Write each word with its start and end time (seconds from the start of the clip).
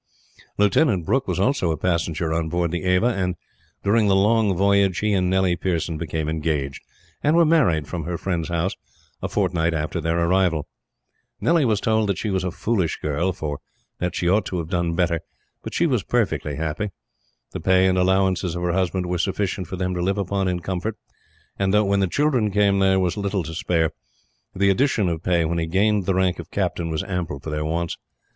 Lieutenant 0.57 1.05
Brooke 1.05 1.27
was 1.27 1.39
also 1.39 1.69
a 1.69 1.77
passenger 1.77 2.33
on 2.33 2.49
board 2.49 2.71
the 2.71 2.85
Ava, 2.85 3.05
and 3.13 3.35
during 3.83 4.07
the 4.07 4.15
long 4.15 4.57
voyage 4.57 4.97
he 4.97 5.13
and 5.13 5.29
Nellie 5.29 5.55
Pearson 5.55 5.99
became 5.99 6.27
engaged; 6.27 6.81
and 7.23 7.35
were 7.35 7.45
married, 7.45 7.87
from 7.87 8.05
her 8.05 8.17
friend's 8.17 8.49
house, 8.49 8.75
a 9.21 9.27
fortnight 9.29 9.75
after 9.75 10.01
their 10.01 10.17
arrival. 10.19 10.65
Nellie 11.39 11.65
was 11.65 11.79
told 11.79 12.09
that 12.09 12.17
she 12.17 12.31
was 12.31 12.43
a 12.43 12.49
foolish 12.49 12.97
girl, 12.99 13.31
for 13.31 13.59
that 13.99 14.15
she 14.15 14.27
ought 14.27 14.47
to 14.47 14.57
have 14.57 14.69
done 14.69 14.95
better; 14.95 15.19
but 15.61 15.75
she 15.75 15.85
was 15.85 16.01
perfectly 16.01 16.55
happy. 16.55 16.89
The 17.51 17.59
pay 17.59 17.85
and 17.85 17.95
allowances 17.95 18.55
of 18.55 18.63
her 18.63 18.73
husband 18.73 19.05
were 19.05 19.19
sufficient 19.19 19.67
for 19.67 19.75
them 19.75 19.93
to 19.93 20.01
live 20.01 20.17
upon 20.17 20.47
in 20.47 20.61
comfort; 20.61 20.97
and 21.59 21.71
though, 21.71 21.85
when 21.85 21.99
the 21.99 22.07
children 22.07 22.49
came, 22.49 22.79
there 22.79 22.99
was 22.99 23.17
little 23.17 23.43
to 23.43 23.53
spare, 23.53 23.91
the 24.55 24.71
addition 24.71 25.07
of 25.09 25.21
pay 25.21 25.45
when 25.45 25.59
he 25.59 25.67
gained 25.67 26.07
the 26.07 26.15
rank 26.15 26.39
of 26.39 26.49
captain 26.49 26.89
was 26.89 27.03
ample 27.03 27.39
for 27.39 27.51
their 27.51 27.63
wants. 27.65 27.99